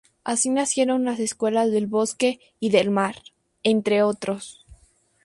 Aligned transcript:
Así 0.23 0.49
nacieron 0.49 1.05
las 1.05 1.19
escuelas 1.19 1.69
del 1.71 1.85
Bosque 1.85 2.39
y 2.59 2.71
del 2.71 2.89
Mar, 2.89 3.17
entre 3.61 4.01
otros. 4.01 4.65